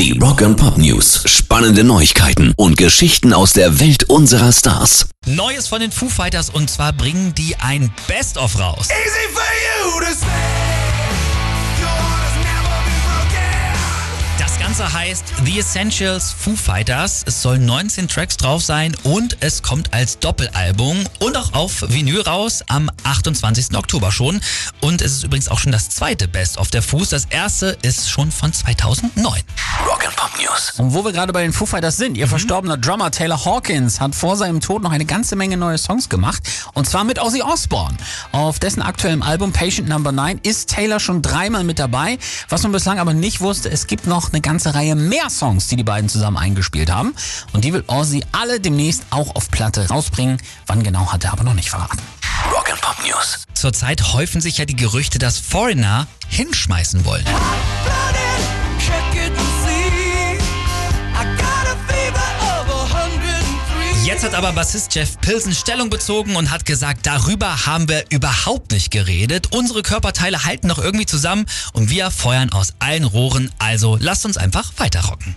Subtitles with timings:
[0.00, 1.24] Die Rock and Pop News.
[1.26, 5.10] Spannende Neuigkeiten und Geschichten aus der Welt unserer Stars.
[5.26, 8.88] Neues von den Foo Fighters und zwar bringen die ein Best-of raus.
[8.88, 10.26] Easy for you to say.
[11.78, 14.38] Yours never been broken.
[14.38, 17.22] Das Ganze heißt The Essentials Foo Fighters.
[17.26, 22.22] Es sollen 19 Tracks drauf sein und es kommt als Doppelalbum und auch auf Vinyl
[22.22, 23.76] raus am 28.
[23.76, 24.40] Oktober schon.
[24.80, 27.10] Und es ist übrigens auch schon das zweite Best-of der Foos.
[27.10, 29.42] Das erste ist schon von 2009.
[29.90, 30.72] Rock and Pop News.
[30.78, 34.14] Und wo wir gerade bei den Foo Fighters sind, ihr verstorbener Drummer Taylor Hawkins hat
[34.14, 36.42] vor seinem Tod noch eine ganze Menge neue Songs gemacht.
[36.74, 37.96] Und zwar mit Ozzy Osbourne.
[38.30, 42.18] Auf dessen aktuellem Album Patient Number 9 ist Taylor schon dreimal mit dabei.
[42.48, 45.74] Was man bislang aber nicht wusste, es gibt noch eine ganze Reihe mehr Songs, die
[45.74, 47.12] die beiden zusammen eingespielt haben.
[47.52, 50.40] Und die will Ozzy alle demnächst auch auf Platte rausbringen.
[50.68, 51.98] Wann genau hat er aber noch nicht verraten.
[52.54, 53.40] Rock and Pop News.
[53.54, 57.24] Zurzeit häufen sich ja die Gerüchte, dass Foreigner hinschmeißen wollen.
[64.20, 68.70] Jetzt hat aber Bassist Jeff Pilsen Stellung bezogen und hat gesagt, darüber haben wir überhaupt
[68.70, 69.48] nicht geredet.
[69.50, 73.50] Unsere Körperteile halten noch irgendwie zusammen und wir feuern aus allen Rohren.
[73.58, 75.34] Also lasst uns einfach weiterrocken.